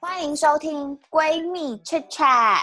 [0.00, 2.62] 欢迎收听闺蜜 Chit Chat，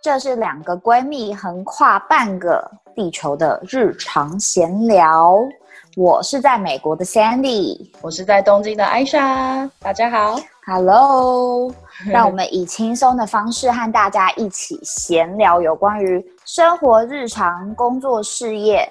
[0.00, 5.36] 这是两个闺蜜横跨半个地球的日常闲聊。
[5.96, 9.68] 我是在美国的 Sandy，我是在东京的艾莎。
[9.80, 10.36] 大家好
[10.66, 11.74] ，Hello，
[12.06, 18.88] 让我们以轻松的方式和大家一起闲聊有关于生活、日常、工作、事业、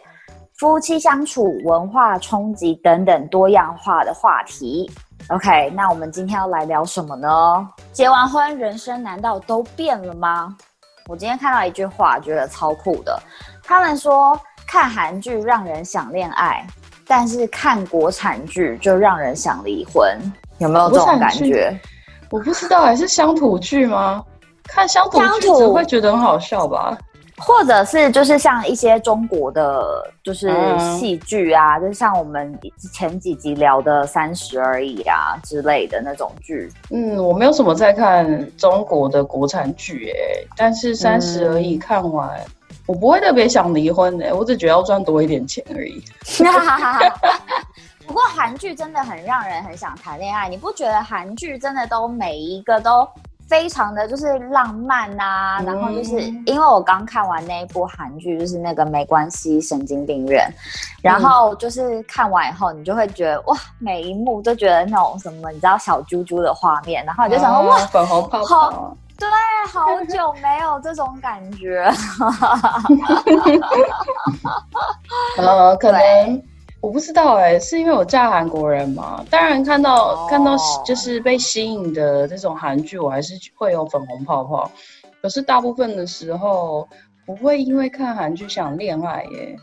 [0.58, 4.92] 夫妻相处、文化冲击等等多样化的话题。
[5.32, 7.66] OK，那我们今天要来聊什么呢？
[7.94, 10.54] 结完婚，人生难道都变了吗？
[11.08, 13.18] 我今天看到一句话，觉得超酷的。
[13.64, 16.68] 他们说，看韩剧让人想恋爱。
[17.08, 20.18] 但是看国产剧就让人想离婚，
[20.60, 21.80] 有没有这种感觉？
[22.30, 24.22] 我不知道，还是乡土剧吗？
[24.66, 26.98] 看乡土剧只会觉得很好笑吧？
[27.38, 30.52] 或者是就是像一些中国的，就是
[30.98, 32.58] 戏剧啊，就像我们
[32.94, 36.72] 前几集聊的《三十而已》啊之类的那种剧。
[36.92, 42.30] 嗯，我没有什么在看中国的国产剧哎，但是《三十而已》看完。
[42.88, 46.04] 我不会特别想离婚的，我只觉得要赚多一点钱而已。
[48.06, 53.08] 不过韩剧真的很让人很想谈恋爱，你不觉得韩剧真的都每一个都
[53.52, 55.62] 非常的就是浪漫啊？
[55.66, 60.50] 然后就是因为我刚看完那一部韩剧，就是那个没关系神经病院，
[61.04, 68.96] 然后就是看完以后，你就会觉得哇，每一幕都觉得那种什么，你知道小猪猪的画面，然后你就想说哇，粉红泡泡。
[69.20, 69.28] 对，
[69.70, 71.92] 好久没有这种感觉。
[75.38, 76.42] 呃， 可能
[76.82, 79.24] 我不知道哎，是因为我嫁韩国人嘛？
[79.30, 84.70] 当然看到看到就是被吸引的这种韩剧，我还是会有粉红泡泡。
[85.22, 86.88] 可是大部分的时候
[87.26, 89.56] 不会因为看韩剧想恋爱耶。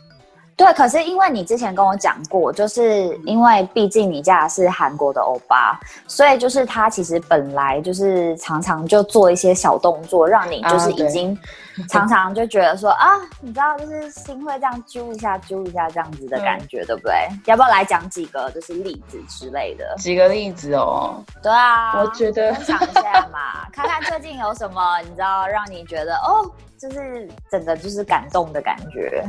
[0.59, 11.39] 对，可是因为你之前跟我讲过，就是因为毕竟你嫁的是韩国的欧巴，所以就是他其实本来就是常常就做一些小动作，让你就是已经
[11.87, 13.07] 常常就觉得说啊，
[13.39, 17.13] 你知道就是心会这样揪一下揪一下这样子的感觉，对不对？
[17.45, 19.95] 要不要来讲几个就是例子之类的？
[19.97, 21.23] 几个例子哦？
[21.41, 29.23] 对啊，我觉得分享一下嘛，看看最近有什么你知道让你觉得哦，就是整个就是感动的感觉。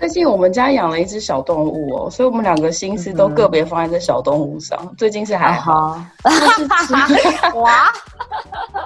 [0.00, 4.78] 最近我们家养了一只小动物哦，所以我们两个心思都个别放在这小动物上。
[4.96, 6.00] 最近是还好，
[7.60, 7.92] 哇，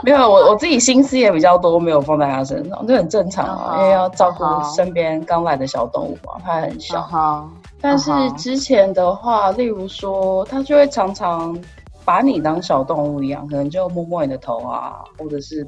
[0.03, 4.45] 没有我我自己心思也比较多，没有放在它身上，这很正常啊，因为要照顾
[4.75, 7.49] 身边刚来的小动物嘛，它很小。
[7.81, 11.57] 但是之前的话，例如说，它就会常常
[12.05, 15.65] 把你当小动物一样，可能就摸摸你的头啊，或者是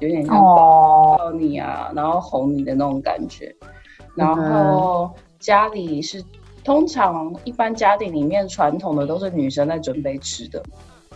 [0.00, 3.56] 有点像抱抱你啊，然后哄你的那种感觉。
[4.14, 6.22] 然后家里是
[6.64, 10.62] 通常一般家庭里面传统的都是女生在准备吃的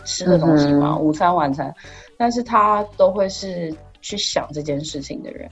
[0.03, 1.73] 吃的东西嘛，午餐晚餐，
[2.17, 5.49] 但是她都会是去想这件事情的人，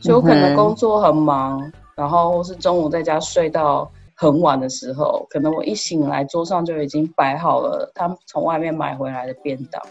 [0.00, 9.82] 所以我可能工作很忙，然后或是中午在家睡到很晚的时候，可能我一醒来桌上就已经摆好了他们从外面买回来的便当，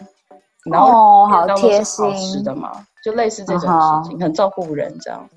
[0.72, 2.72] 然后好贴心吃的嘛，
[3.04, 5.28] 就类似这种事情，很照顾人这样。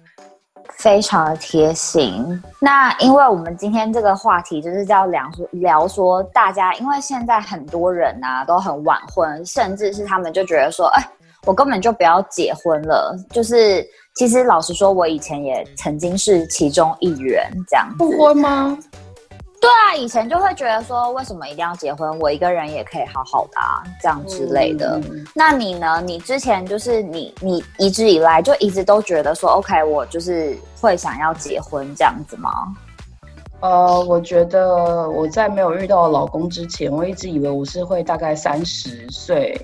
[0.75, 2.43] 非常的贴心。
[2.61, 11.03] 那因为我们今天这个话题就是叫聊说聊说大家，因为现在很多人啊都很晚婚，甚至是他们就觉得说，哎，
[11.47, 13.17] 我根本就不要结婚了。
[13.31, 18.77] 就是其实老实说，我以前也曾经是其中一员，这样不婚吗？
[19.60, 22.16] 对啊，以前就会觉得说，为什么一定要结婚？
[22.20, 25.00] 我一个人也可以好好的啊，这样之类的。
[25.34, 26.00] 那你呢？
[26.00, 32.50] 你之前就是你，你一直以来就一直都觉得说，OK，我就是会想要结婚这样子吗？
[33.60, 39.60] 呃，我觉得我在没有遇到老公之前，我一直以为我是会大概三十岁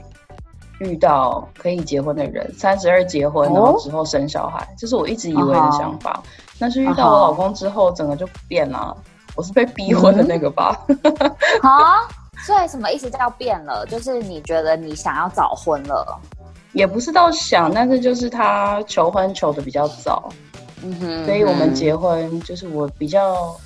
[0.81, 6.21] 遇到可以结婚的人，三十二结婚，然后之后生小孩，这是我一直以为的想法。
[6.59, 8.97] 但是遇到我老公之后，整个就变了。
[9.37, 10.78] 我是被逼婚的那个吧？
[11.62, 12.06] 啊，
[12.47, 13.85] 所以什么意思叫变了？
[13.87, 16.19] 就是你觉得你想要早婚了，
[16.73, 20.29] 也不是到想，但是就是他求婚求的比较早，
[20.82, 23.56] 嗯哼，所以我们结婚就是我比较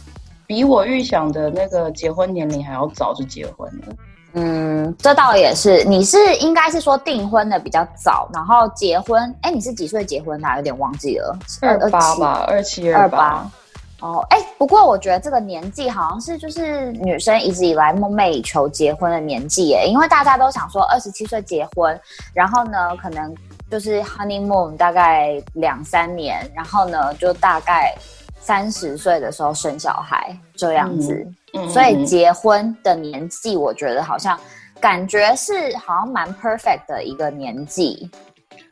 [0.47, 3.95] 比我预想的那个结婚年龄还要早就结婚了。
[4.35, 10.49] 嗯，这倒也是，你是应该是说订婚的比较早，然后结婚，哎，你是几岁结婚的？
[10.57, 13.51] 有点忘记了，二八吧，二七二八。
[14.01, 22.01] 哦，哎，不过我觉得这个年纪好像是就是女生一直以来梦寐以求结婚的年纪耶，因为大家都想说二十七岁结婚，
[22.33, 23.35] 然后呢，可能
[23.69, 27.93] 就是 honeymoon 大概两三年，然后呢，就大概
[28.41, 31.27] 三十岁的时候生小孩这样子。
[31.69, 34.39] 所以结婚的年纪，我觉得好像
[34.79, 38.09] 感觉是好像蛮 perfect 的一个年纪。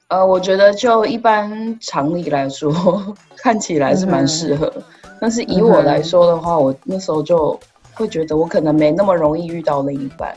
[0.09, 2.73] 呃，我觉得就一般常理来说，
[3.37, 4.73] 看起来是蛮适合。
[5.21, 7.59] 但是以我来说的话，我那时候就
[7.95, 10.35] 会觉得我可能没那么容易遇到另一半。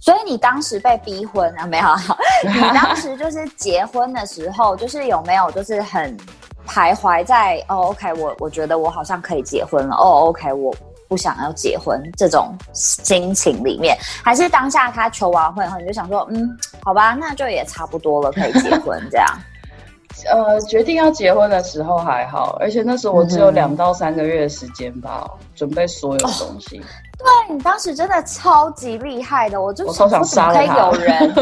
[0.00, 1.66] 所以你当时被逼婚啊？
[1.66, 1.86] 没有，
[2.48, 6.16] 你当时就是结婚的时候，就是有没有就是很
[6.66, 9.96] 徘徊在哦，OK，我我觉得我好像可以结婚了。
[9.96, 10.72] 哦，OK，我
[11.08, 16.48] 不想要结婚这种心情里面，还是当下他求完婚后，你就想说，嗯，
[16.84, 19.26] 好吧，那就也差不多了，可以结婚这样。
[20.26, 26.82] 呃，决定要结婚的时候还好，而且那时候我只有两到三个月的时间吧，准备所有东西。
[27.18, 31.34] 对你当时真的超级厉害的，我就我超想杀了有人。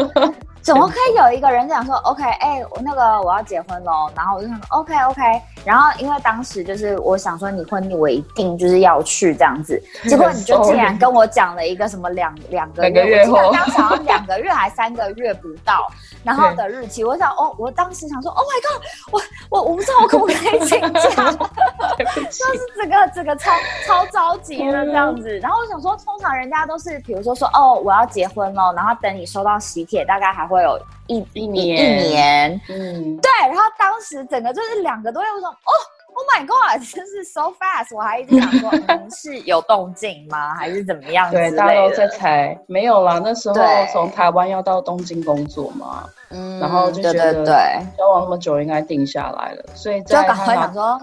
[0.67, 5.21] 怎么可以有一个人讲说 OK，哎，我那个我要结婚喽，然后我就想说 OK OK，
[5.63, 15.87] 然后因为当时就是我想说你婚礼我一定就是要去这样子， 结果你就竟然跟我讲了一个什么两 两个月，我记得当时好像两个月还三个月不到，
[16.21, 18.83] 然后的日期，我想哦，我当时想说 Oh my God，
[19.13, 21.31] 我我我不知道我可不可以请假，
[21.97, 23.51] 就是这个这个超
[23.85, 30.56] 超着急的这样子，然后我想说通常人家都是比如说说哦我要结婚喽，然后等你收到喜帖大概还会。
[30.57, 35.71] 会有一一年，一年，嗯，对，然后当时整个就是两个多月，我说，哦
[36.15, 38.71] ，Oh my God， 真是 so fast，我还一直想说，
[39.15, 41.29] 是有动静吗， 还是怎么样？
[41.31, 43.55] 对，大家都在猜，没有啦，那时候
[43.93, 50.99] 从台湾要到东京工作嘛，嗯，然后就觉得对，交往那么久应该定下来了，所以就赶快想说。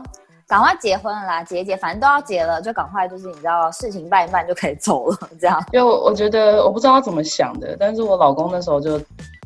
[0.46, 5.58] 赶快结婚了啦，结结，反正都要结了，就赶快就是你知道事情办一办就可以走了，这样。
[5.72, 9.00] 因为我觉得我不知道他怎么想的，但是我老公那时候就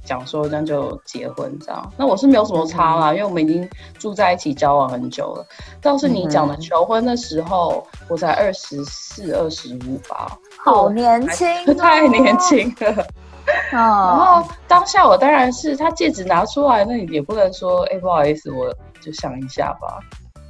[0.04, 1.92] 讲说这样就结婚这样。
[1.96, 3.68] 那我是没有什么差啦，因为我们已经
[3.98, 5.46] 住在一起交往很久了。
[5.80, 11.46] 倒是你讲的求婚的时候，我才二十四、二十五吧，好年轻，
[11.76, 13.06] 太年轻了。
[13.70, 19.98] 然后当下我当然是他戒指拿出来，那你也不能说哎不好意思，我就想一下吧。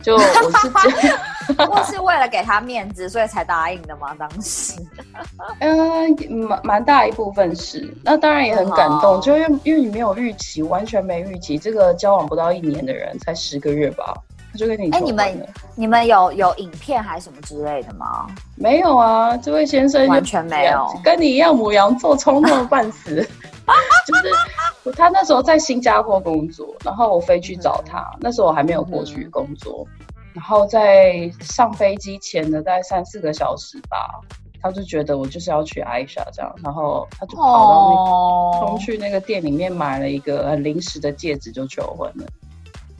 [0.08, 4.14] 就 我是我 是为了给他面子，所以才答应的吗？
[4.18, 4.72] 当时，
[5.60, 6.16] 嗯，
[6.48, 14.14] 蛮蛮大一部分是，那当然也很感动，就因为因为你没有预期，完全没预期，这个交往不到一年的人，才十个月吧，
[14.50, 18.26] 他就跟你哎，你们你们有有影片还是什么之类的吗？
[18.56, 23.16] 没有啊，这位先生完全没有，跟你一样母羊座，冲动半死，
[24.06, 24.34] 就是
[24.92, 29.86] 他那时候在新加坡工作，然后我飞去找他，那时候我还没有过去工作。
[30.34, 34.20] 然后在上飞机前的大概三四个小时吧，
[34.62, 42.26] 他就觉得我就是要去艾莎这样，然后他就跑到那冲去那个店里面买了一个很临时的戒指就求婚了。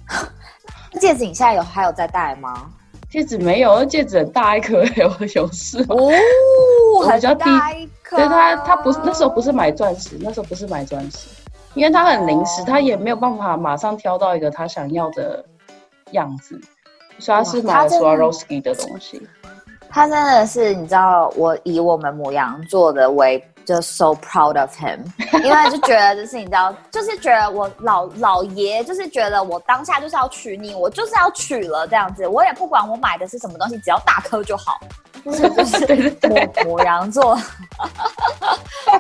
[1.00, 2.70] 戒指你现在有还有在戴吗？
[3.10, 6.10] 戒指没有，那戒指很大一颗， 有有事哦，
[7.14, 8.16] 比较大一颗。
[8.16, 11.28] 对他他不是那时候不是买钻石，那时候不是买钻石，
[11.74, 15.44] 因为他很临时，他也没有办法马上挑到一个他想要的
[16.12, 16.60] 样子。
[17.20, 19.20] 所以他是买了 Swarovski 的东西，
[19.90, 25.00] 他真的是你知道，我以我们母羊座的为就 so proud of him，
[25.42, 34.78] 因为就觉得就是你知道，就是觉得我老老爷就是觉得我当下就是要娶你，我就是要娶了这样子，我也不管我买的是什么东西，只要大颗就好，
[35.24, 37.36] 就是就是母母羊座，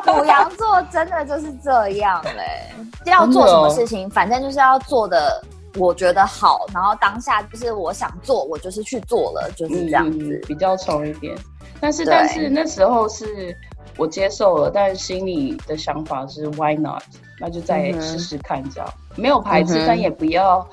[0.06, 2.72] 母羊座真的就是这样嘞，
[3.06, 5.42] 要做什么事情，反正就是要做的。
[5.76, 11.36] 我觉得好，然后当下就是我想做，我就是去做了，就是这样子，比较冲一点。
[11.78, 13.56] 但是，但是那时候是
[13.96, 17.02] 我接受了，但是心里的想法是 Why not？
[17.38, 20.66] 那就再试试看，这样没有排斥，但也不要。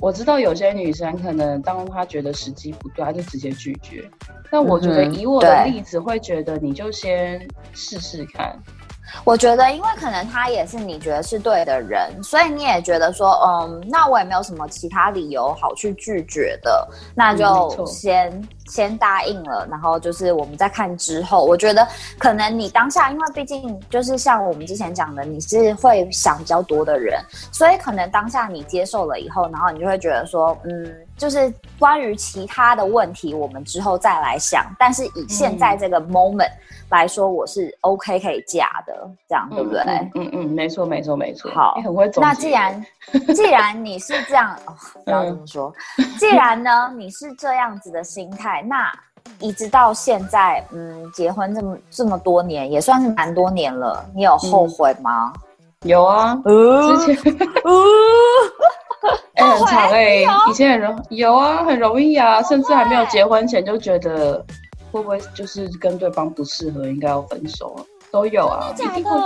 [0.00, 4.08] 我知道有些女生可能当她觉得时机不对，她就直接拒绝。
[4.50, 8.56] 那我觉得以我的例子，会觉得你就先试试看。
[9.24, 18.30] 我觉得，因为可能他也是你觉得是对的人，所以你也觉得说，嗯，那我也没有什么其他理由好去拒绝的，那就先
[18.68, 19.66] 先答应了。
[19.70, 21.44] 然后就是我们再看之后。
[21.44, 21.86] 我觉得
[22.18, 27.20] 可能你当下，因为毕竟就是像我们之前讲的，你是会想比较多的人，
[27.52, 34.66] 所以可能当下你接受了以后，然后你就会觉得说，嗯，就是关于其他的问题，我们之后再来想。
[34.78, 36.50] 但是以现在这个 moment。
[36.90, 39.82] 来说我是 OK 可以嫁的，这样对不对？
[40.14, 41.50] 嗯嗯，没错没错没错。
[41.50, 42.86] 好，你很会总那既然
[43.34, 45.74] 既然你是这样，哦不要这么说。
[46.16, 48.92] 既然呢你是这样子的心态，那
[49.40, 54.04] 一直到现在，嗯，结婚这么这么多年，也算是蛮多年了。
[54.14, 55.32] 你有后悔吗？
[55.82, 57.36] 有啊，之前，
[59.34, 64.44] 哎，很长哎，以前很容有啊，很容易啊，甚至还没有结婚前就觉得。
[64.92, 67.84] 会不会就是跟对方不适合，应该要分手了？
[68.10, 69.20] 都有啊，一定会，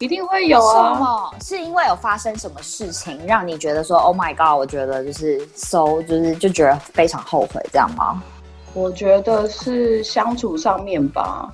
[0.00, 1.30] 一定会有啊。
[1.40, 8.22] 是因为有发生什么事情让你觉得说，Oh my God，我觉得就是 so，就是就觉得非常后悔，这样吗？
[8.78, 11.52] 我觉得是相处上面吧，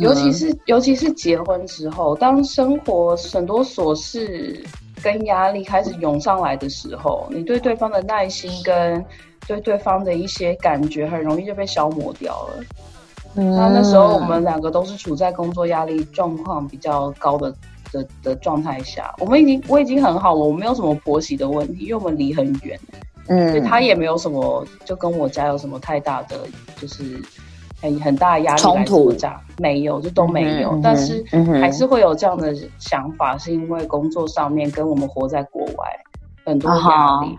[0.00, 4.64] 尤其是尤其是结婚之后，当生活很多琐事
[5.02, 9.04] 跟压力开始涌上来的时候，你对对方的耐心跟
[9.46, 12.64] 对对方的一些感觉，很容易就被消磨掉了。
[13.34, 17.52] 那那时候我们两个都是处在工作压力状况比较高的
[17.92, 22.78] 的的状态下，我们已经我已经很好了，我没有什么婆媳的问题，因为我们离很远，
[23.28, 26.36] 嗯，所以他也没有什么就跟我家有什么太大的
[26.76, 27.20] 就是
[27.80, 29.12] 很很大压力冲突，
[29.58, 31.24] 没有，就都没有，但是
[31.60, 35.84] 还是会有这样的想法，是因为工作上面跟我们活在国外
[36.44, 37.38] 很多压力，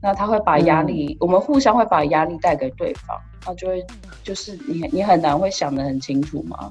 [0.00, 3.16] 那他会把压力，我们互相会把压力带给对方。
[3.44, 3.86] 他就会，
[4.24, 6.68] 就是你你很难会想得很清楚嘛，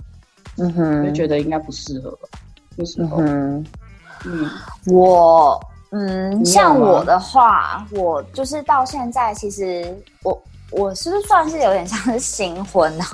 [0.57, 2.19] 嗯哼，就觉得应该不适合，
[2.75, 3.65] 那时候，嗯，
[4.87, 5.57] 我，
[5.91, 13.05] 嗯，像我的话，我就是到现在，其实我我是不是算是有点像是新婚呢？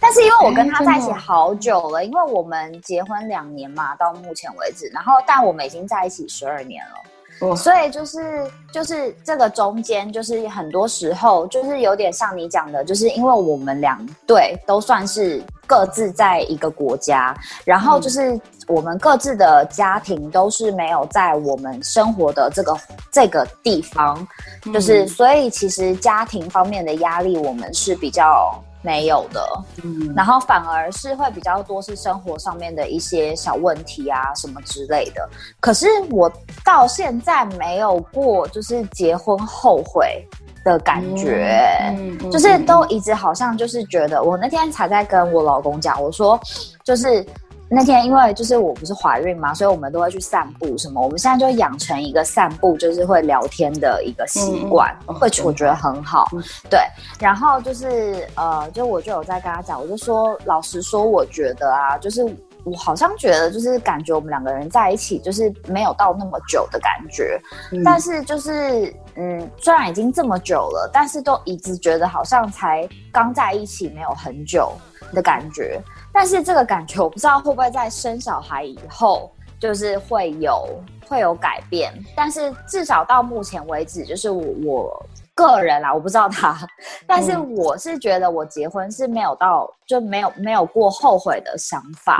[0.00, 7.54] 但是因为我跟他在一起好久了，因为我们结婚两年嘛，到目前为止，然后但我们已经在一起十二年了。
[7.54, 22.76] 所以就是就是这个中间，就是很多时候就是有点像你讲的，就是因为我们两对都算是各自在一个国家，然后就是我们各自的家庭都是没有在我们生活的这个
[23.12, 24.26] 这个地方，
[24.72, 28.52] 就是所以其实家庭方面的压力，我们是比较。
[28.80, 29.44] 没有的，
[29.82, 35.28] 嗯，然后反而是会比较多是生活上面的一些小问题啊什么之类的。
[35.58, 36.32] 可是我
[36.64, 40.24] 到现在没有过就是结婚后悔
[40.68, 41.94] 的感觉，
[42.30, 46.38] 就是都一直好像就是觉得，我那天才在跟我老公讲，我说
[46.84, 47.24] 就是。
[47.70, 51.02] 那天因为就是我不是怀孕嘛，所以我们都会去散步什么。
[51.02, 56.26] 我们现在就养成一个散步就是会聊天的一个习惯，会我觉得很好。
[56.70, 56.80] 对，
[57.20, 62.24] 然后就是呃，就我就有在跟他讲，我就说老实说，我觉得啊，就是
[62.64, 67.40] 我好像觉得就是感觉我们两个人在一起就是没有到那么久的感觉，
[67.84, 74.72] 但是就是嗯，虽然已经这么久了，但是都一直觉得好像才刚在一起没有很久
[75.12, 75.80] 的感觉。
[76.12, 80.68] 但是这个感觉我不知道会不会在生小孩以后就是会有
[81.08, 85.06] 会有改变，但是至少到目前为止，就是我
[85.38, 86.58] 个人啦，我不知道他，
[87.06, 92.18] 但是我是觉得我结婚是没有到就没有没有过后悔的想法，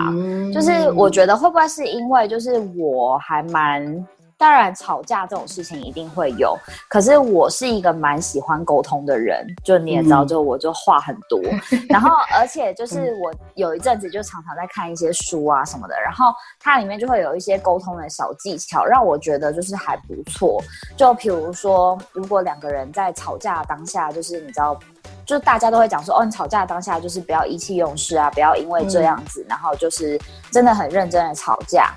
[0.52, 4.06] 就是我觉得会不会是因为就是我还蛮。
[4.38, 6.56] 当然，吵架这种事情一定会有。
[6.88, 11.40] 可是我是一个蛮喜欢沟通的人，就你也知道，就我就话很多。
[11.90, 20.62] 然后，而且就是我有一阵子就常常在看一些书啊什么的，然后它里面就会有一些沟通的小技巧，让我觉得就是还不错。
[20.96, 24.78] 就比如说，如果两个人在吵架当下，就是你知道，
[25.26, 30.16] 就是大家都会讲说，哦，你吵架当下就是不要意气用事啊，不要因为这样子，然后就是
[30.52, 31.92] 真的很认真的吵架。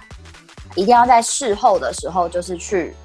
[0.75, 2.96] 一定要在事后的时候，就是去，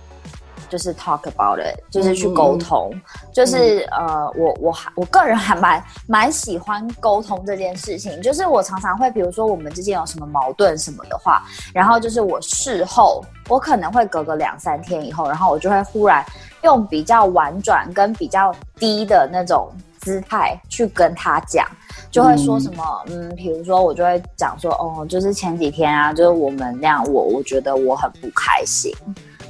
[0.68, 2.90] 就是 talk about it，就是去沟通，
[3.32, 8.20] 就是呃，我我还我个人还蛮蛮喜欢沟通这件事情。
[8.20, 11.42] 就是我常常会，比如说我们之间有什么矛盾什么的话，
[11.72, 16.24] 然后就是我事后，我可能会隔个两三天以后，然后我就会忽然
[16.62, 19.70] 用比较婉转跟比较低的那种
[20.06, 21.66] 姿态去跟他讲。
[22.10, 28.94] 就会说什么，嗯，比如说我就会讲说，哦，就是前几天啊，就是我们那样，我我觉得我很不开心，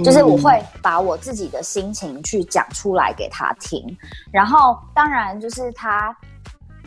[0.03, 3.85] 就是我会把我自己的心情去讲出来给他听，
[4.33, 6.17] 然后当然就是他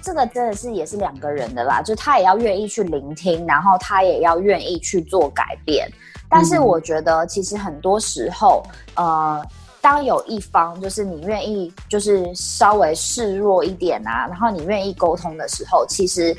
[0.01, 5.87] 这个真的是也是两个人的啦，就他也要愿意去聆听，然后他也要愿意去做改变，
[6.27, 8.63] 但是我觉得其实很多时候，
[8.95, 9.45] 呃。
[9.81, 16.35] 当有一方就是你愿意，就是稍微示弱一点啊，然后你愿意沟通的时候，其实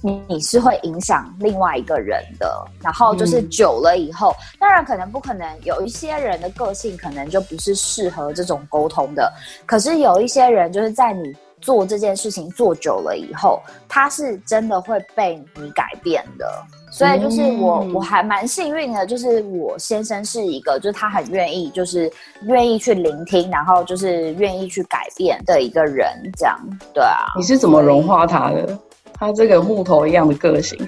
[0.00, 2.66] 你你是会影响另外一个人的。
[2.80, 9.32] 然后就是久了以后，当然可能不可能有一些人的个性可能就不是适合这种沟通的，
[9.66, 11.34] 可是有一些人就是在你。
[11.64, 16.46] 做这件事情做久了以后，他是真的会被你改变的。
[16.90, 26.06] 所以就是我我还蛮幸运的，就是我先生是一个，就是他很愿意，就是愿意去聆听，然后就是愿意去改变的一个人。
[26.36, 26.56] 这样
[26.92, 28.78] 对啊，你是怎么融化他的？
[29.14, 30.78] 他这个木头一样的个性，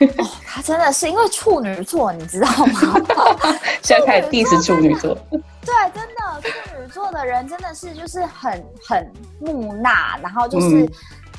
[0.00, 2.96] 哦，他真的是因为处女座，你知道吗？
[3.82, 5.12] 现在开始 diss 处女座。
[5.30, 6.13] 对，真的处女
[6.94, 10.88] 座的人真的是就是很很木讷，然后就是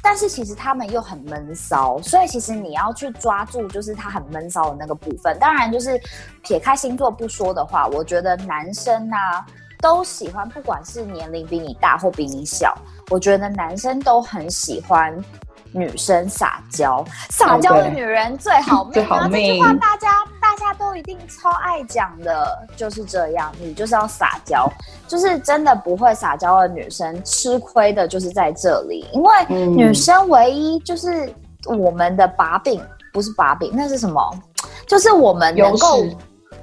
[0.04, 5.36] 但是其实他们又很闷骚，所以其实你要去抓住就是他很闷骚的那个部分。
[5.40, 6.00] 当然，就是
[6.44, 9.46] 撇开星座不说的话，我觉得男生啊
[9.80, 12.78] 都喜欢，不管是年龄比你大或比你小，
[13.10, 15.18] 我觉得男生都很喜欢。
[15.76, 19.28] 女生撒娇，撒娇的女人最好命啊！
[19.30, 20.10] 这句话大家
[20.42, 23.52] 大家都一定超爱讲的，就是这样。
[23.60, 24.72] 你就是要撒娇，
[25.06, 29.06] 就是真的不会撒娇的女生吃亏的，就是在这里。
[29.12, 31.30] 因为女生唯一就是
[31.66, 34.22] 我们的把柄，不是把柄，那是什么？
[34.88, 36.06] 就是我们能够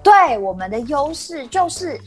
[0.02, 2.00] 对我们的优势，就是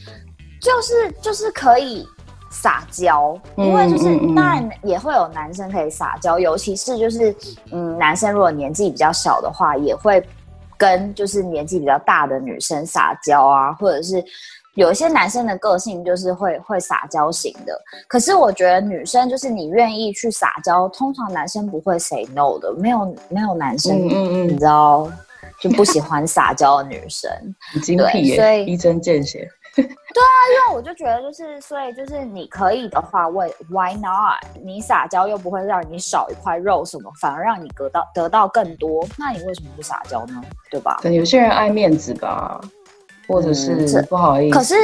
[0.60, 2.08] 就是就是可以。
[2.56, 7.36] 撒娇，因为就是当然也会有男生可以撒娇，尤其是就是
[7.72, 10.26] 嗯，男生如果年纪比较小的话，也会
[10.78, 14.24] 跟就是年纪比较大的女生撒娇啊，或者是
[14.76, 17.78] 有一些男生的个性就是会会撒娇型的。
[18.08, 25.12] 可是我觉得女生就是你愿意去撒娇，通常男生不会 say no 的，没有没有男生嗯嗯你知道
[25.62, 27.30] 就不喜欢撒娇的女生，
[27.98, 29.48] 对，所以一针见血。
[30.16, 34.42] 对啊，因为我就觉得就是，所以就是你可以的话，为 Why not？
[34.64, 40.42] 你撒娇又不会让你少一块肉什么，反而让你得到得到更多，那你为什么不撒娇呢？
[40.72, 41.00] 对吧？
[41.02, 42.62] 可能有些人爱面子吧，
[43.28, 44.58] 或者是不好意思。
[44.58, 44.76] 可是。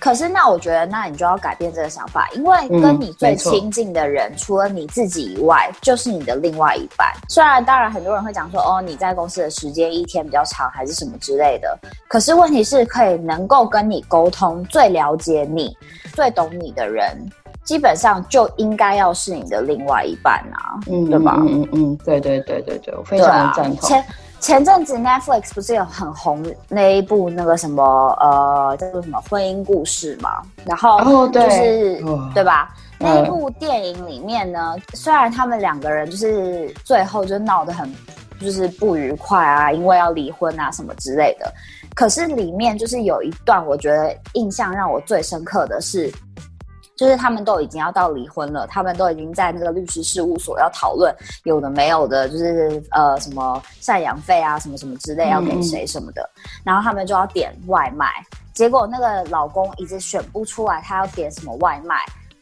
[0.00, 7.12] 可是，那我觉得，那你就要改变这个想法，因为跟你最亲近的人，除了你自己以外，就是你的另外一半。
[7.28, 11.78] 虽然，当然很多人会讲说，哦，你在公司的时间一天比较长，还是什么之类的。
[12.08, 15.76] 可是，问题是可以能够跟你沟通、最了解你、
[16.14, 17.16] 最懂你的人，
[17.64, 21.36] 基本上就应该要是你的另外一半啊，嗯，对吧？
[21.40, 23.88] 嗯嗯嗯，对对对对对，我非常赞同。
[23.88, 24.04] 前
[24.40, 27.82] 阵子 Netflix 不是有很红那一部那个什么
[28.20, 30.42] 呃叫做什么婚姻故事嘛？
[30.64, 32.00] 然后就是
[32.34, 32.74] 对吧？
[32.98, 37.92] 那一部电影里面呢，虽然他们两个人就是最后就闹得很
[38.40, 41.52] 就是不愉快啊，因为要离婚啊什么之类的，
[41.94, 46.12] 可是里面就是有一段我觉得印象让我最深刻的是。
[46.98, 56.28] 就是他们都已经要到离婚了，他们都已经在那个律师事务所要讨论有的没有的，就是呃什么赡养费啊，什么什么之类要给谁什么的，
[56.64, 58.12] 然后他们就要点外卖，
[58.52, 61.94] 结果那个老公一直选不出来他要点什么外卖，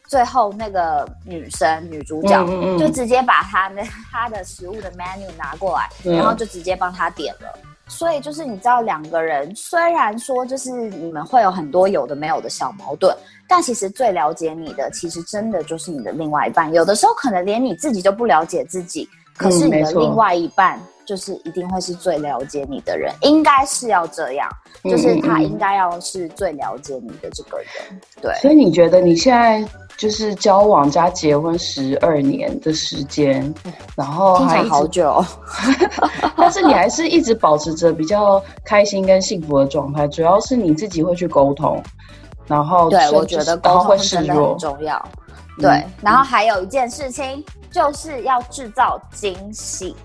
[0.07, 2.43] 最后那个女生女主角
[2.79, 7.53] 就直接把他那 他的食物的 menu 拿过来，然后就直接帮他点了。
[7.89, 13.15] 所以就是你知道，两个人虽然说就是你们会有很多有的没有的小矛盾，
[13.47, 16.73] 但其实最了解你的，其实真的就是你的另外一半。
[16.73, 19.07] 有的时候可能连你自己都不了解自己，
[19.37, 24.49] 可是你的另外一半就是一定会是最了解你的人，应该是要这样，
[24.83, 27.67] 就是他应该要是最了解你的这个人。
[28.21, 29.65] 对，所以你觉得你现在？
[29.97, 33.51] 就是交往加结婚十二年的时间，
[33.95, 35.25] 然后还好久
[36.37, 40.07] 但是你还是一直保持着比较开心跟幸福的状态。
[40.07, 41.81] 主要是你自己会去沟通，
[42.47, 45.09] 然后对我觉得沟通真的很重要。
[45.59, 49.95] 对，然后还有一件事情就是要制造惊喜。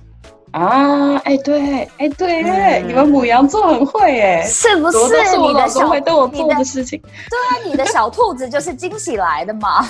[0.53, 4.99] 啊，哎对，哎对，你们母羊座很会哎，是不是？
[5.39, 9.85] 你的小会对我做的事情， 对啊，你的小兔子就是惊喜来的嘛。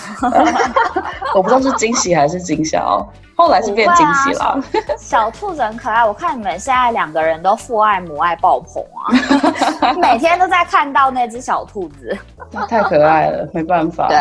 [1.34, 4.62] 我不知道是惊喜还是惊吓哦，后来是变惊喜了。
[4.98, 12.16] 小兔子很可爱，我看你们现在两个人都父爱母爱爆棚啊，每天都在看到那只小兔子，
[12.68, 14.06] 太可爱了，没办法。
[14.08, 14.16] 对。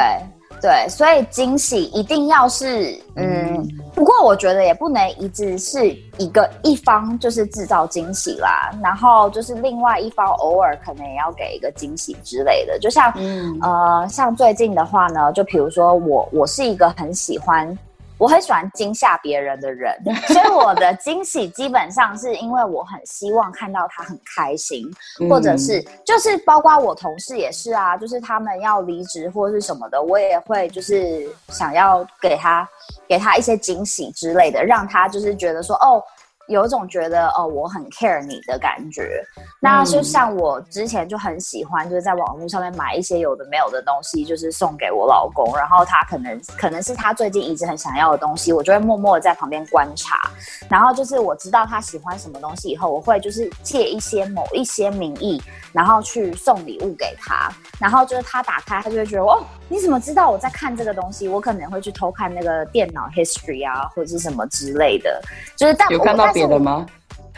[0.61, 17.77] 对，所以惊喜一定要是，嗯，不过我觉得也不能一直是一个一方就是制造惊喜啦，然后就是另外一方偶尔可能也要给一个惊喜之类的，就像，嗯呃，像最近的话呢，就比如说我，我是一个很喜欢。
[18.21, 19.91] 我很喜欢惊吓别人的人，
[20.29, 24.85] 所以我的惊喜基本上是因为我很希望看到他很开心，
[25.27, 32.69] 或者是就是包括我同事也是啊，就是他们要离职或者是什么的，我也会就是想要给他
[33.07, 36.03] 给他一些惊喜之类的，让他就是觉得说哦。
[36.51, 39.23] 有一种觉得哦，我很 care 你的感觉，
[39.59, 50.29] 那就像我之前就很喜欢，就是在网络上面买一些有的没有的东西，就是送给我老公，然后他可能可能是他最近一直很想要的东西，我就会默默的在旁边观察，
[50.69, 61.29] 然后就是我知道他喜欢什么东西以后，我会就是借一些某一些名义，然后去送礼物给他，然后就是他打开，他就会觉得哦，你怎么知道我在看这个东西？
[61.29, 65.21] 我可能会去偷看那个电脑 history 啊，或者是什么之类的，
[65.55, 66.31] 就是但我看到。
[66.47, 66.85] 别的吗？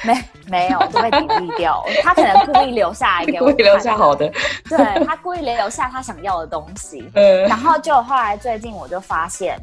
[0.03, 1.83] 没没有，都被屏蔽掉。
[2.03, 4.29] 他可能故意留下来给我， 故意留下好的。
[4.67, 7.09] 对他故意留下他想要的东西。
[7.15, 9.57] 嗯，然后就后来最近我就发现，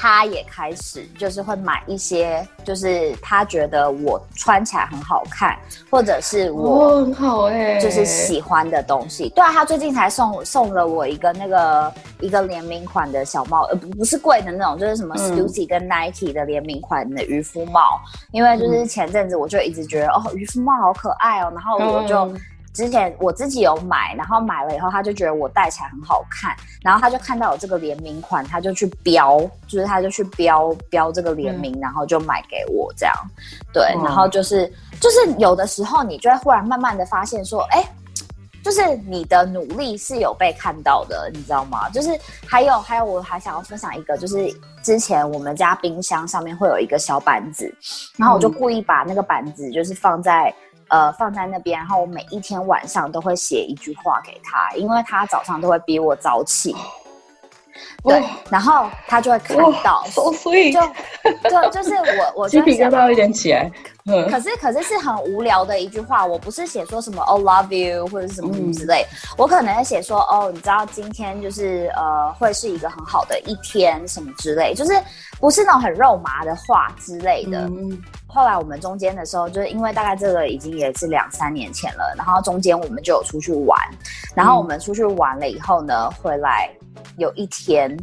[0.00, 5.58] 他也开始就是会买一些，就是他觉得我穿起来很好看，
[5.90, 9.28] 或者是我很好哎，就是喜欢的东西。
[9.30, 18.00] 对啊，他最近才送送了我一个那个一个联名款的小帽，呃不不是贵的那种，就是什么 Stussy 跟 Nike 的联名款的渔夫帽。
[18.30, 22.32] 因为就是前阵子我就一直觉得哦渔夫帽好可爱哦，然后我就。
[22.78, 33.12] 之前我自己有买，然后买了以后，他就觉得我戴起来很好看，然后他就看到有这个联名款，他就去标，就是他就去标标这个联名，然后就买给我这样。
[33.72, 37.84] 对，然后就是就是有的时候你就会忽然慢慢的发现说，哎，
[38.62, 41.88] 就是你的努力是有被看到的，你知道吗？
[41.90, 44.48] 就是还有还有，我还想要分享一个，就是
[44.84, 47.74] 之前我们家冰箱上面会有一个小板子，
[48.16, 50.54] 然后我就故意把那个板子就是放在。
[50.88, 56.74] 呃，放在那边，然后我每一天晚上都会写一句话给他，因为他早上都会比我早起。
[58.02, 60.80] 对，然后他就会看到所以就
[61.50, 63.70] 就就是我，我 鸡皮疙瘩有点起来。
[64.30, 74.92] 可是可是是很无聊的一句话，我不是写说什么 “oh love you” 或者是什么什么之类，我可能写说哦，你知道今天就是呃会是一个很好的一天什么之类，就是
[75.38, 77.70] 不是那种很肉麻的话之类的。
[78.26, 83.78] 后来我们中间的时候，就是因为大概这个已经也是两三年前了，然后中间我们就有出去玩，
[84.34, 86.70] 然后我们出去玩了以后呢，回来
[87.16, 87.96] 有一天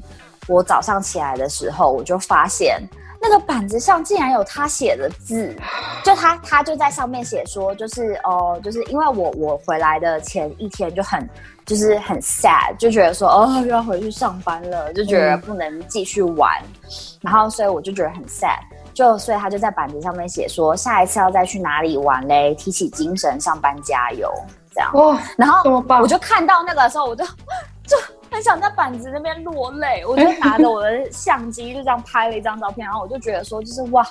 [0.47, 2.81] 我早上起来的时候，我就发现。
[3.27, 5.55] 那个板子上竟然有他写的字，
[6.03, 11.27] 就他他就在上面写说，就是哦，就是因为我我回来的前一天就很
[11.65, 16.51] 就是很 sad，就觉得说哦又要回去上班了，就觉得不能继续玩，
[17.19, 18.59] 然后所以我就觉得很 sad，
[18.93, 24.31] 就所以他就在板子上面写说下一次要再去哪里玩嘞，提起精神上班加油
[24.71, 24.93] 这样。
[24.93, 27.25] 哇，然后我就看到那个时候我就
[27.87, 27.97] 就。
[28.35, 34.05] 很想在板子那边落泪，我就拿着我的相机就这样拍了一张照片，然后我就觉得说，就是哇，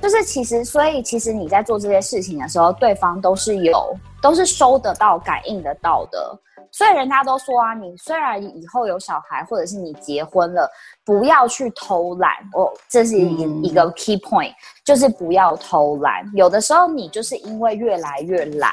[0.00, 6.40] 就是其实，所以其实你在做这些事情的时候，对方都是有，都是收得到、感应得到的。
[6.72, 10.66] 所以人家都说啊，你虽然以后有小孩，或者是你结婚了，
[11.04, 12.32] 不要去偷懒。
[12.54, 14.54] 哦，这是一一个 key point，
[14.86, 16.24] 就是不要偷懒。
[16.34, 18.72] 有的时候你就是因为越来越懒。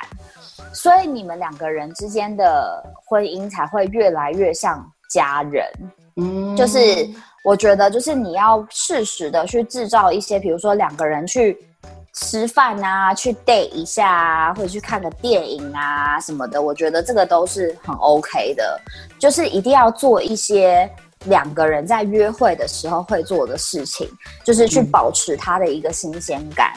[0.74, 5.64] 所以你们两个人之间的婚姻才会越来越像家人，
[6.18, 6.80] 嗯，就是
[7.44, 11.56] 我觉得，就是你要适时的去制造一些，比如说两个人去
[12.16, 18.80] 吃饭啊，去 date 一下啊，或者去看个电影啊什么的，我觉得这个都是很 OK 的，
[19.20, 20.90] 就是一定要做一些
[21.26, 24.10] 两个人在约会的时候会做的事情，
[24.44, 26.74] 就是去保持他的一个新鲜感。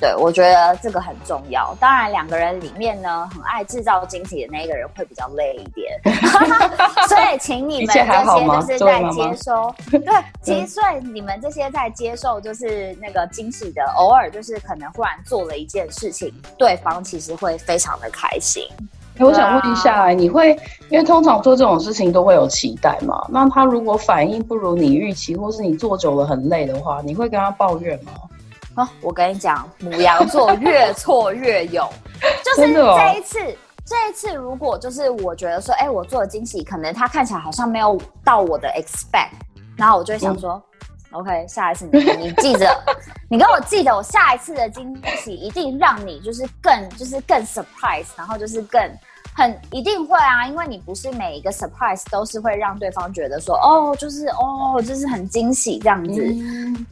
[0.00, 1.74] 对，我觉得这个很重要。
[1.80, 5.98] 当然，两个人里面呢，很爱制造惊喜的那一个人会比较累一点。
[7.08, 18.62] 所以，请你们这些就是在接收， 对，其实所以你们这些在接受就是那个惊喜的，偶尔就是可能忽然做了一件事情，对方其实会非常的开心。
[19.18, 20.50] 我想问一下，你会
[20.90, 23.26] 因为通常做这种事情都会有期待嘛？
[23.30, 28.12] 那他如果反应不如你预期，或是你做久了很累的话，你会跟他抱怨吗？
[28.76, 31.88] 哦，我跟你讲，母羊座越挫越勇，
[32.44, 33.38] 就是这一次，
[33.84, 39.30] 这一次如果就是我觉得说，哎，我做的惊喜，可能他看起来好像没有到我的 expect，
[39.76, 40.62] 然后我就会想说
[41.12, 42.68] ，OK，下一次你你记着，
[43.30, 48.80] 你给我记得，我下一次的惊喜一定让你就是更就是更 surprise，然后就是更。
[49.36, 56.34] 很一定会啊，因为你不是每一个 surprise 都是会让对方觉得说哦，就是哦，就是很惊喜这样子。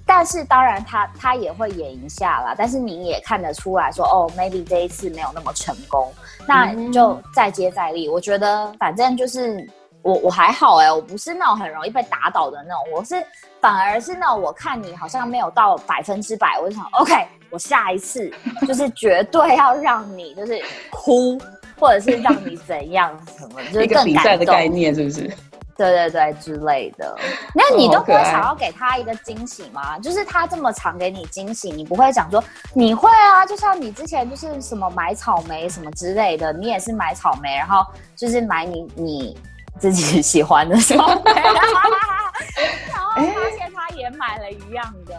[0.04, 6.12] 但是当然他他也会演一下啦，但是你也看得出来说哦，maybe 这一次没有那么成功，
[6.46, 8.10] 那就再接再厉。
[8.10, 9.66] 我觉得反正就是
[10.02, 13.14] 我我还好哎，我不是那种很容易被打倒的那种，我是
[13.58, 18.30] 反而是那种我看你好像没有到百分之百，我就想 OK，我下一次
[18.68, 21.40] 就是绝对要让你就是哭。
[21.78, 25.30] 或者是让你怎样什么， 就是更比赛的概念，是不是？
[25.76, 27.16] 对对对，之类的。
[27.52, 29.98] 那你都不会想要给他一个惊喜吗？
[29.98, 33.44] 就是他这么常给你惊喜，你不会讲说你会啊？
[33.44, 37.84] 就像你之前就是什么买草莓什么之类的，你也是买草莓，然后
[38.14, 39.36] 就是买你你
[39.78, 45.14] 自己喜欢的草莓， 然后发现他也买了一样的。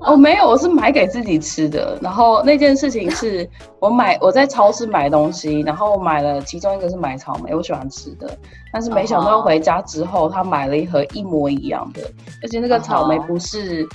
[0.00, 1.98] 哦，没有，我是买给自己吃的。
[2.00, 8.38] 然后那件事情是我买我在超市买东西，然后买了其中一个是买草莓，我喜欢吃的。
[8.72, 12.02] 但是没想到回家之后，他买了一盒一模一样的，
[12.42, 13.86] 而且那个草莓不是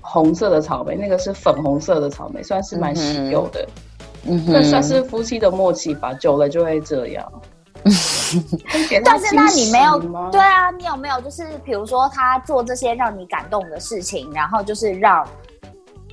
[0.00, 3.66] 红色的草莓，那个是粉红色的草莓，算是蛮稀有的。
[4.24, 7.32] 嗯，那算是夫妻的默契吧，久了就会这样。
[9.04, 9.98] 但是那你没有
[10.30, 10.70] 对啊？
[10.70, 15.26] 你有没有就是比如说他做这些让你感动的事情，然后就是让。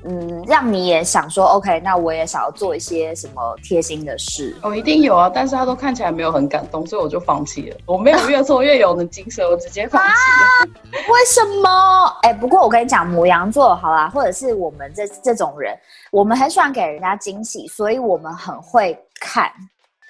[0.05, 4.55] 嗯，让你也想说，OK，那我也想要做一些什么贴心的事。
[4.61, 7.77] 哦，一定有啊，但是他都看起来没有很感动，所以我就放弃了。
[7.85, 10.71] 我没有越挫越勇的精神，我直接放弃了。
[10.93, 12.05] 为什么？
[12.23, 15.77] 哎，不过我跟你讲，母羊座好啦，或者是我们这这种人，
[16.11, 19.51] 我们很喜欢给人家惊喜，所以我们很会看，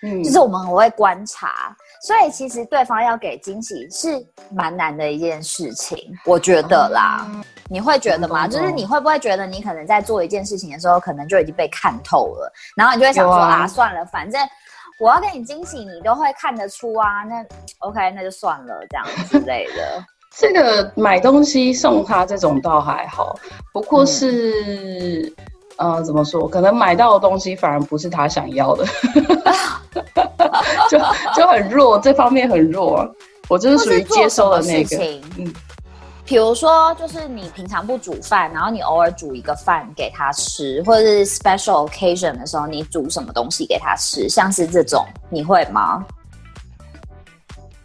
[0.04, 1.76] 嗯，就是我们很会观察。
[2.02, 7.28] 所以其实对方要给惊喜是蛮难的一件事情，我觉得啦，
[7.70, 8.48] 你会觉得吗？
[8.48, 14.42] 就是你会不会觉得你可能在做一件事情的时候，可能就已经被看透了，然后你就会想说啊，算了，反正
[15.00, 17.46] 我要给你惊喜，你都会看得出啊，那
[17.80, 20.04] OK，那就算了，这样之类的。
[20.38, 23.38] 这个买东西送他这种倒还好，
[23.74, 25.34] 不过是。
[25.80, 26.46] 呃，怎么说？
[26.48, 28.86] 可能买到的东西反而不是他想要的，
[30.92, 31.00] 就
[31.34, 33.10] 就很弱，这方面很弱。
[33.48, 34.98] 我就是属于接收的那个。
[35.38, 35.54] 嗯，
[36.26, 46.06] 比如说，就是你平常不煮饭，然后你偶尔煮一个饭给他吃，或者是 special occasion 的时候，你煮什么东西给他吃，像是这种，你会吗？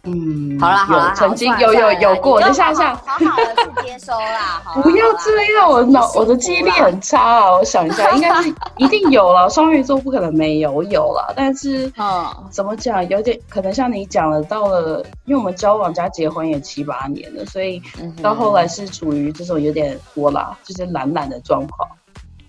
[0.05, 17.81] 嗯，好了好了，曾经有有有过，就像像好好的去接收 啦，不要这样，我脑我的记忆力很差啊，我想一下，应该是 一定有了，双鱼座不可能没有，有了，但是嗯，怎么讲，有点可能像你讲的，到了，因为我们交往加结婚也七八年了，所以
[18.21, 21.89] 到后来是处于这种有点拖拉，就是懒懒的状况，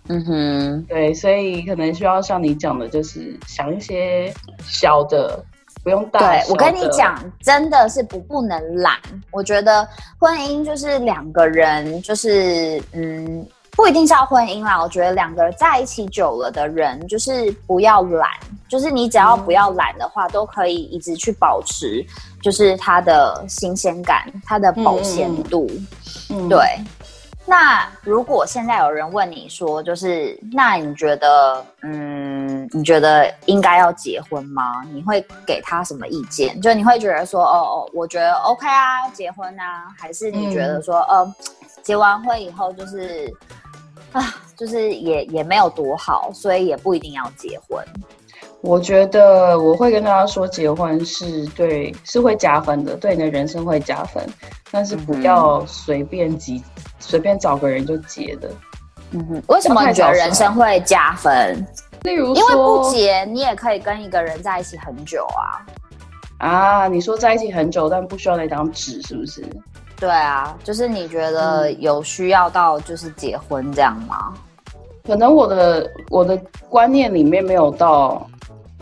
[0.09, 4.33] 嗯哼，对，所以可能需要像你讲的，就是想一些
[4.65, 5.43] 小的。
[5.87, 8.97] 不用对我跟你讲，真的是不不能懒。
[9.31, 9.87] 我觉得
[10.19, 14.83] 婚姻就是两个人，就是嗯，不一定是要婚姻啦。
[14.83, 18.29] 我觉得两个人在一起久了的人，就是不要懒，
[18.69, 22.05] 就是你只要不要懒的话，都可以一直去保持，
[22.43, 25.71] 就是它的新鲜感，它的保鲜度，
[26.49, 26.59] 对。
[27.49, 32.36] 那如果现在有人问你说，就是那你觉得，嗯，
[32.73, 34.83] 你觉得应该要结婚吗？
[34.93, 36.61] 你会给他什么意见？
[36.61, 41.35] 就你会觉得说，哦哦，我觉得 OK 啊，结婚啊，还是你觉得说，呃，
[41.83, 43.33] 结完婚以后就是，
[44.13, 47.85] 啊，就是也也没有多好，所以也不一定要结婚。
[48.63, 54.27] 我觉得我会跟大家说，结婚是对，是会加分的，对你的人生会加分，
[54.73, 56.63] 但是不要随便急，
[56.99, 58.51] 随便找个人就结的。
[59.13, 61.65] 嗯哼，为什么你觉得人生会加分？
[62.07, 65.67] 例如，因为不结，你也可以跟一个人在一起很久啊。
[66.39, 69.45] 啊，你说在一起很久，但不需要那张纸，是不是？
[69.99, 74.33] 对啊，就是你觉得有需要到就是结婚这样吗？
[75.05, 78.27] 可能我的我的观念里面没有到。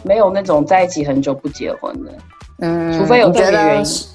[0.06, 2.12] 没有那种在一起很久不结婚的，
[2.58, 4.06] 嗯，除非有特别原因。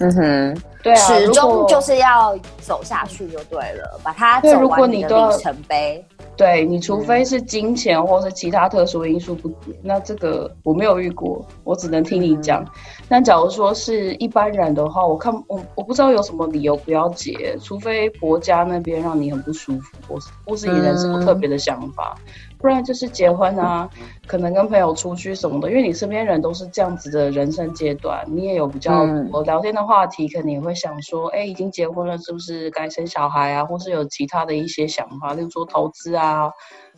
[0.00, 6.04] 嗯哼，对啊，始终就是要走下去就对了，把它走完你的里程碑。
[6.38, 12.64] 对你，除非是金钱或是其他特殊因素不结，那这个我没有遇过，我只能听你讲。
[13.08, 22.16] 但假如说是一般人的话，我看我我不知道有什么理由不要结，除非婆家那边让你很不舒服，或是或是你人什么特别的想法。
[22.58, 23.88] 不然就是结婚啊，
[24.26, 33.64] 可能跟朋友出去什么的，因为你身边人都是这样子的人生阶段，你也有比较多聊天的话题，肯定也会想说，哎，已经结婚了，是不是该生小孩啊？
[33.64, 36.50] 或是有其他的一些想法，例如说投资啊，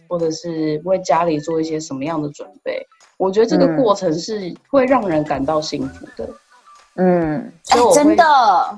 [0.08, 2.86] 或者是为家里做一些什么样的准备？
[3.18, 6.26] 我觉得这个过程是会让人感到幸福的。
[6.96, 8.24] 嗯，哎，真的，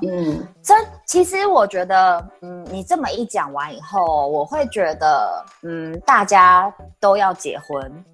[0.02, 0.74] 嗯，这
[1.06, 8.04] 其实我觉得，嗯，你这么一讲完以后，我会觉得，嗯，大家都要结婚，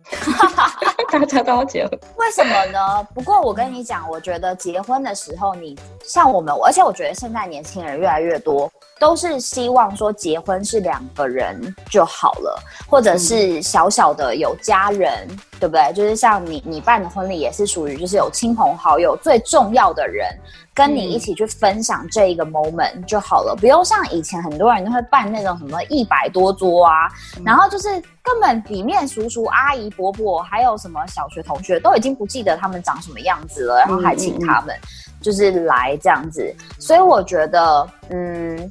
[1.13, 3.07] 大家都要结婚，为什么呢？
[3.15, 8.71] 不过我跟你讲，我觉得结婚的时候，你像我们，而且我觉得现在年轻人越来越多。
[9.01, 15.25] 都是希望说结婚是两个人就好了，或者是小小的有家人，
[15.61, 15.93] 对不对？
[15.93, 20.37] 就是像你你办的婚礼也是属于就是有亲朋好友最重要的人
[20.79, 27.09] 跟你一起去分享这一个 moment 就好了，不用像以前很多人都会办那种什么一百多桌啊，
[27.45, 27.89] 然后就是
[28.23, 34.73] 根本里面叔叔阿姨伯伯还有什么小学同学都已经不记得他们长什么样子了，然后还请他们
[35.21, 38.71] 就是来这样子，所以我觉得嗯。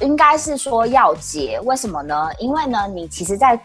[0.00, 2.28] 应该是说要结，为什么呢？
[2.40, 3.58] 因为呢，你其实在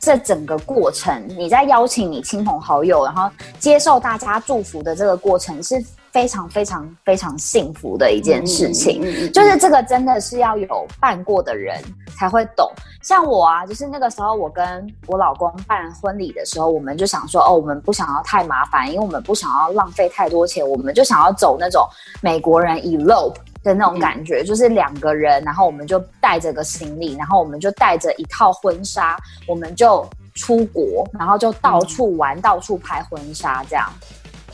[0.00, 5.82] 这整个过程，你在邀请你亲朋好友，然后接受大家祝福的这个过程是。
[6.16, 9.02] 非常非常非常幸福的一件事情，
[9.34, 11.78] 就是这个真的是要有办过的人
[12.16, 12.72] 才会懂。
[13.02, 21.86] 像我啊，就是那个时候我跟我老公办婚礼的时候，我们就想说，哦，我们不想要太麻烦，因为我们不想要浪费太多钱，我们就想要走那种
[22.22, 30.08] 美国人 elope 的那种感觉，就是两个人，然后我们就带着个行李，然后我们就带着一套婚纱，我们就。
[30.38, 33.90] 出国，然后就到处玩，到处拍婚纱，这样。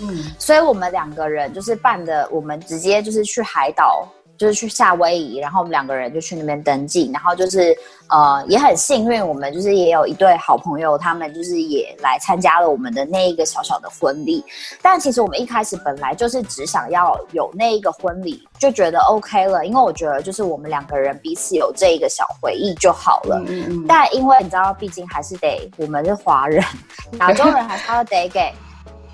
[0.03, 4.07] 嗯，所以我们两个人就是办的，我们直接就是去海岛。
[4.39, 7.77] 就是去夏威夷，然后我们两个人就去那边登记，然后就是
[8.09, 14.45] 呃也很幸运，我们就是也有一对好朋友，他们就是也来参加了我们的那一个小小的婚礼。
[14.81, 23.41] 但其实我们一开始本来就是只想要有那一个婚礼，就觉得 OK 了，因为我觉得就是我们两个人彼此有这一个小回忆就好了。
[23.47, 23.85] 嗯嗯。
[23.87, 26.65] 但因为你知道，毕竟还是得我们是华人，
[27.21, 28.53] 亚洲人还是要得给，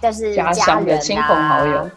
[0.00, 1.90] 但是家乡的、亲朋好友。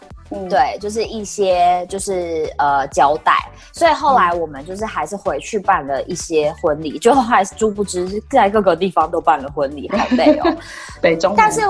[0.48, 3.34] 对，就是一些就是呃交代，
[3.70, 10.56] 所以后来我们就是还是回去办了一些婚礼，就还是殊不知在各个地方都办了婚礼，好累哦。
[11.02, 11.60] 北中，但是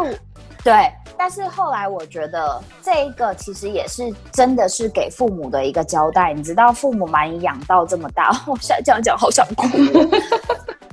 [0.62, 9.66] 对，但是后来我觉得这一个其实也是真的是给父母的一个交代，你知道，父母把你养到这么大， 我现在这样讲好想哭，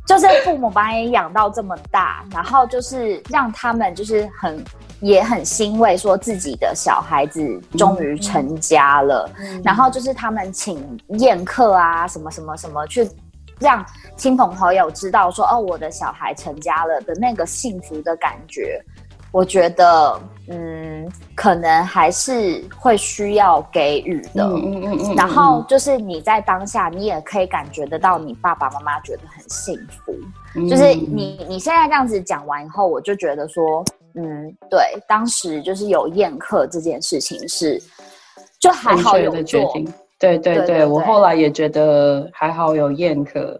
[0.10, 4.64] 就是父母把你养到这么大，然后就是让他们就是很。
[5.02, 9.32] 也很欣慰，说自己的小孩子终于成家了，
[9.64, 13.10] 然后就是他们请宴客啊，什么什么什么，去
[13.62, 13.82] 让
[14.18, 18.84] 亲朋好友知道说，哦，我的小孩成家了的那个幸福的感觉，
[19.32, 24.44] 我觉得，嗯，可能还是会需要给予的。
[24.44, 25.16] 嗯嗯嗯嗯。
[25.16, 30.14] 然后就是你在当下，你也可以感觉得到，你爸爸妈妈觉得很幸福。
[30.70, 33.84] 就是你你现在这样子讲完以后，我就觉得说。
[34.16, 37.82] 嗯，对，当时就是有宴客这件事情是，
[38.60, 39.72] 就还好有做，
[40.18, 43.58] 对对对，我后来也觉得还好有宴客，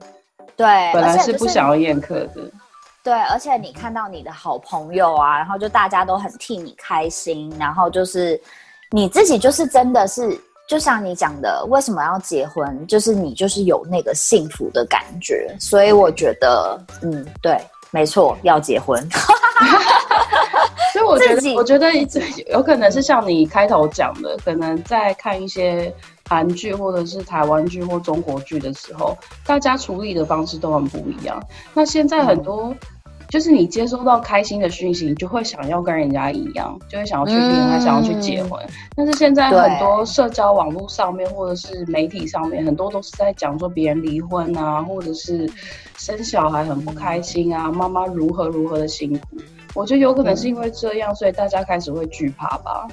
[0.58, 2.42] 对，本来是不想要宴客的，
[3.10, 8.40] 对，而且你看到你的好朋友啊，然后就大家都很替你开心，然后就是
[8.92, 17.60] 你自己就是真的是，就像你讲的，为什么要结婚，就是你就是有那个幸福的感觉，所以我觉得，嗯，对。
[17.92, 18.96] 没错，要结婚，
[20.94, 21.92] 所以我觉得，我觉得
[22.52, 25.92] 有可能是像你开头讲的，可能在看一些
[26.30, 31.42] 韩剧或者是台湾剧或中国剧的时候，大家处理的方式都很不一样。
[31.74, 32.72] 那现在很多。
[33.30, 38.60] 就是你接收到开心的讯息，你就会想要跟人家一样，就会想要去恋爱，想要去结婚。
[38.96, 45.48] 但是现在很多社交网络上面或者是媒体上面，很多都是在讲说别人离婚啊，或者是
[45.96, 49.38] 生小孩很不开心啊，妈妈如何如何的辛苦。
[49.76, 52.88] 我觉得有可能是因为这样，所以大家开始会惧怕吧。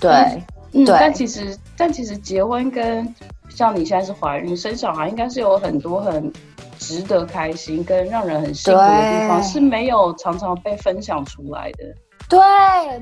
[0.00, 0.10] 对，
[0.72, 3.06] 嗯，但其实但其实结婚跟
[3.56, 6.32] 像你现在是怀孕生小孩，应该是有很多很。
[6.78, 11.84] 值得开心跟让人很幸福的地方是没有常常被分享出来的。
[12.28, 12.38] 对，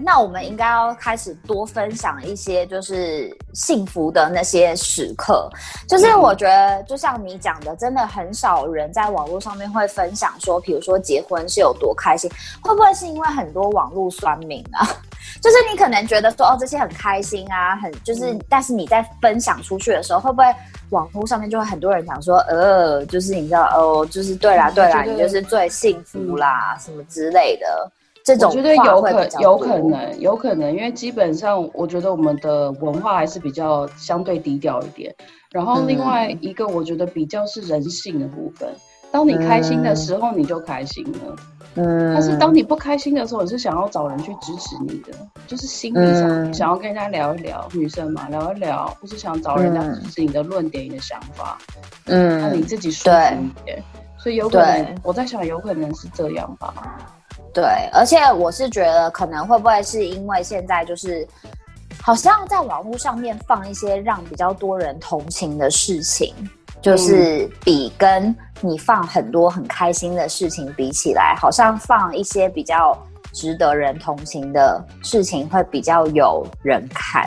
[0.02, 5.50] 那我们应该要开始多分享一些就是幸福的那些时刻。
[5.88, 12.30] 就是我觉得，就像你讲的，真的很少人在网络上面会分享说，比如说结婚是有多开心。
[12.62, 14.86] 会不会是因为很多网络酸民啊？
[15.44, 20.44] 就是你可能觉得说哦这些很开心啊，很就是，但是你在分享出去的时候，会不会
[20.88, 27.92] 网络上面就会很多人讲说，呃，就是你知道哦，就是对啦对啦，你就是最幸福啦，什么之类的。
[28.24, 35.14] 这种我觉得有可有可能有可能，因为基本上我觉得我们的文化还是比较相对低调一点。
[35.50, 38.66] 然后另外一个我觉得比较是人性的部分，
[39.14, 41.36] 当你开心的时候你就开心了。
[41.76, 45.12] 嗯，但是当你不开心的时候，你是想要找人去支持你的，
[45.46, 51.56] 就是心理上想要跟人家聊一聊，女生嘛聊一聊，或是想找人家支持你的论点、你的想法，
[52.06, 53.80] 嗯，让你自己舒服一点。
[54.18, 56.74] 所以有可能，我在想，有可能是这样吧。
[57.52, 61.24] 对，而且我是觉得，可能会不会是因为现在就是，
[62.02, 66.34] 好像在网络上面放一些让比较多人同情的事情。
[66.84, 72.94] 就是比跟你放很多很开心的事情比起来，好像放一些比较
[73.32, 77.26] 值得人同情的事情会比较有人看。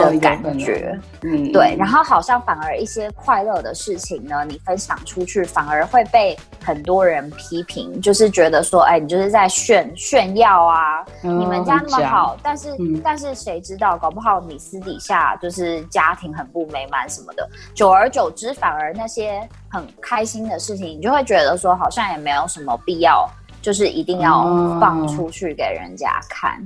[0.00, 12.70] 的感觉，嗯，对，然后好像反而一些快乐的事情呢，你分享出去，反而会被很多人批评，就是觉得说，哎，你就是在炫炫耀啊，你们家那么好，但是
[13.04, 23.28] 但是谁知道，搞不好你私底下就是家庭很不美满什么的，久而久之，反而那些很开心的事情，你就会觉得说，好像也没有什么必要，
[23.60, 26.58] 就是一定要放出去给人家看。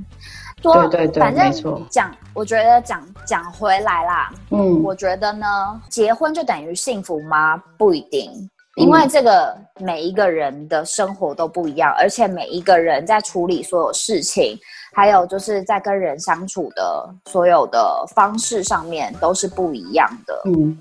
[0.63, 7.57] 对对对，反正讲，我觉得讲讲回来啦，嗯，我觉得呢，结婚就等于幸福吗？
[7.77, 8.31] 不一定，
[8.77, 14.59] 因为这个每一个人的生活都不一样，而且每一个人在处理所有事情，
[14.95, 20.41] 还有就是在跟人相处的所有的方式上面都是不一样的。
[20.47, 20.77] 嗯，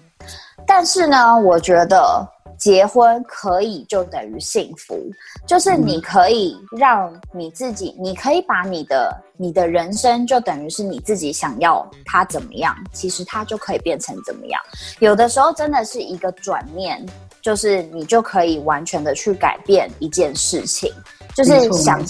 [0.65, 2.27] 但是呢，我觉得。
[2.57, 4.97] 结婚可以就等于幸福，
[5.45, 14.61] 就是你可以让你自己，你可以把你的你的人生就等于是你自己想要他怎么样，其实他就可以变成怎么样。
[14.99, 17.05] 有的时候真的是一个转念，
[17.41, 20.91] 就是你就可以完全的去改变一件事情，
[21.35, 22.01] 就是想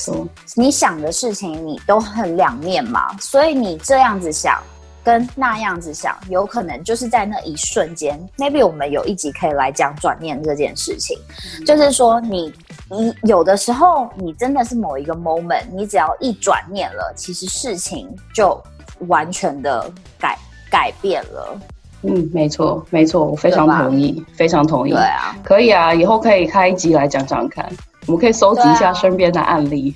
[0.56, 4.62] 你想的事情你都很两面嘛，所以你这样子想。
[5.06, 11.16] 跟那样子想，有可能就是在那一瞬间，maybe 我们有一集可以来讲转念这件事情，
[11.64, 12.52] 就是说你
[12.90, 18.60] 你有的时候你真的是某一个 moment，你只要一转念了，其实事情就
[19.08, 20.36] 完全的改
[20.72, 21.62] 改变了。
[22.02, 24.92] 嗯，没错没错，我非常同意，非常同意。
[24.92, 27.72] 对啊，可以啊，以后可以开一集来讲讲看，
[28.08, 29.96] 我们可以搜集一下身边的案例。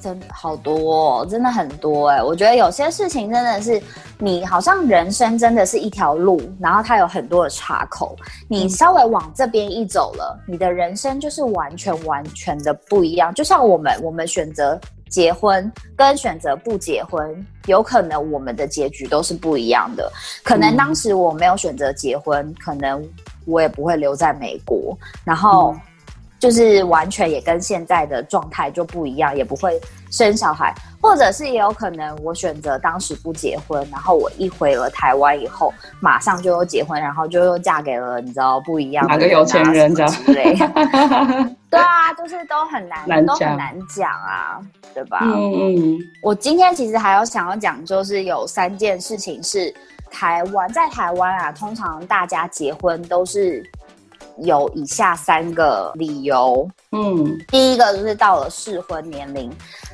[0.00, 2.22] 真好多，真的很多哎！
[2.22, 3.82] 我觉得有些事情真的是，
[4.18, 8.16] 你好像人生真的是一条路，然后它有很多的岔口，
[8.48, 13.32] 你稍微往这边一走了，你的人生就是完全完全的不一样。
[13.34, 14.78] 就像我们，我们选择
[15.10, 20.10] 结婚跟选择不结婚，有可能我们的结局都是不一样的。
[20.44, 23.04] 可能当时我没有选择结婚，可能
[23.46, 25.74] 我也不会留在美国，然后。
[26.38, 29.78] 就是完全也跟现在的状态就不一样，也不会
[30.10, 40.54] 生小孩，或者是也有可能我选择当时不结婚，然后我一回了台湾以后，马上就又结婚，然后就又嫁给了你知道不一样哪个有钱人这样之类。
[41.70, 44.60] 对啊，就是都很难，都很难讲啊，
[44.94, 45.18] 对吧？
[45.22, 45.98] 嗯嗯。
[46.22, 49.74] 我今天其实还有想要讲，就是有三件事情是
[50.10, 53.68] 台湾在台湾啊，通常大家结婚都是。
[54.42, 59.50] 有以下三个理由，嗯，第一个就是到了适婚年龄，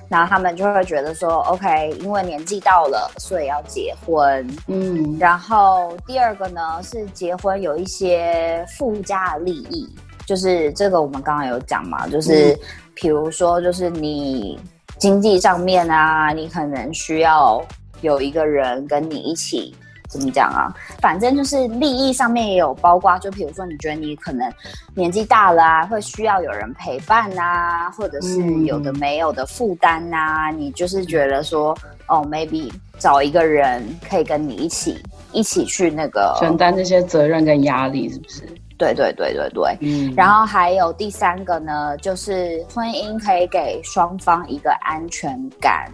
[0.09, 9.89] 然后他们就会觉得说，OK，因为年纪到了，所以要结婚，嗯，然后第二个呢是结婚有一些附加的利益，
[10.27, 12.59] 就是这个我们刚刚有讲嘛，就是
[12.95, 14.59] 比如说就是你
[14.99, 17.65] 经济上面啊，你可能需要
[18.03, 19.75] 有一个人跟你一起。
[20.09, 20.73] 怎么讲啊？
[21.01, 24.51] 反正就是利益上面也有包括，就比如说你觉得你可能
[24.95, 31.77] 年纪大了啊，会需要有人陪伴啊，或者是有的没有的负担呐，你就是觉得说
[32.07, 35.03] 哦，maybe 找一个人可以跟你一起
[35.33, 38.43] 一起去那个承担这些责任跟压力，是不是？
[38.77, 39.79] 对对对对对。
[39.81, 40.13] 嗯。
[40.17, 45.91] 然后还有第三个呢，就是婚姻可以给双方一个安全感。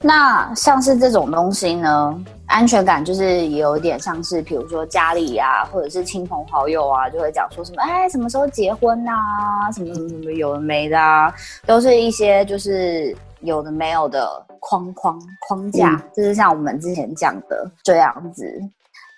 [0.00, 9.12] 那像是这种东西呢，安全感就是有一点像是，比如说家里啊，或者是亲朋好友啊，就会讲说什么，哎，什么时候结婚呐？
[9.74, 11.34] 什么什么什么有的没的啊，
[11.66, 14.30] 都是一些就是有的没有的
[14.60, 18.44] 框框框架，就是像我们之前讲的这样子。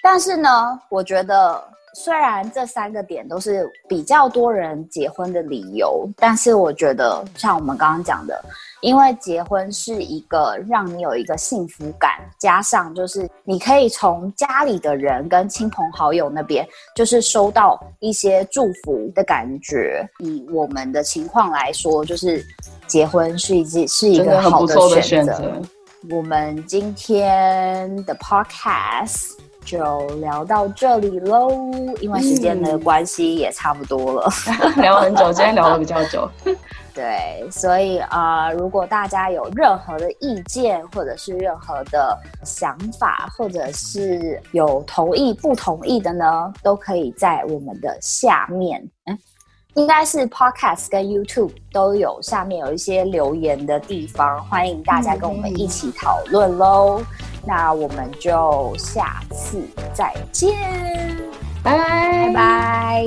[0.03, 1.63] 但是呢，我觉得。
[1.95, 8.43] 虽然这三个点都是比较多人结婚的理由，但是我觉得像我们刚刚讲的，
[8.81, 20.09] 因为结婚是一个让你有一个幸福感，加上就是你可以从家里的人跟亲朋好友那边就是收到一些祝福的感觉。
[20.21, 22.45] 以我们的情况来说，就是
[22.87, 25.61] 结婚是一件是一个好的选择。
[26.11, 29.50] 我们今天的 podcast。
[29.71, 31.49] 就聊到这里喽，
[32.01, 34.29] 因为时间的关系也差不多了，
[34.79, 36.29] 聊很久，今天聊的比较久。
[36.93, 48.85] 对，所以啊，如果大家有任何的意见，或者是任何的想法，或者是有同意不同意的呢，都可以在我们的下面。
[49.75, 57.01] 应该是 Podcast 跟 YouTube 都有，下面有一些留言的地方，欢迎大家跟我们一起讨论喽。
[57.47, 60.55] 那我们就下次再见，
[61.63, 63.05] 拜拜拜拜。